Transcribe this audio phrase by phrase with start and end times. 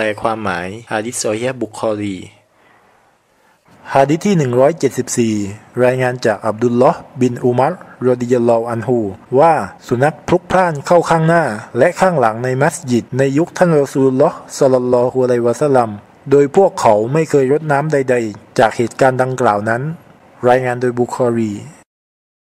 [0.00, 2.16] ลความหมายฮะดิษซเฮียบุคอรี
[3.94, 7.72] ฮะดิษที่ 174 รายงานจากอับดุลลอฮ์บินอุมัร
[8.08, 8.98] รดิยลออันฮู
[9.38, 9.54] ว่า
[9.88, 11.44] สุนัขพลุกพล่านเข้าข้างหน้า
[11.78, 15.90] และข้างหลังในมัสยิด ในยุคท่านรอซูลุลลอฮ์สลลลอฮุอะลัยวะสัลลัม
[16.30, 19.82] โดยพวกเขาไม่เคยรดน้ำใด ๆ จากเหตุการณ์ดังกล่าวนั้น
[20.48, 21.52] รายงานโดยบุคอรี